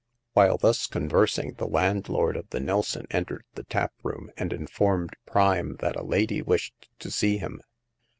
[0.33, 5.75] While thus conversing, the landlord of the Nelson entered the tap room, and informed Prime
[5.75, 7.61] that a lady wished to see him.